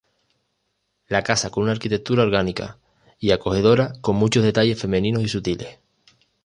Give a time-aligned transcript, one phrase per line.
[1.09, 2.79] La casa con una arquitectura orgánica
[3.19, 5.77] y acogedora con muchos detalles femeninos y sutiles.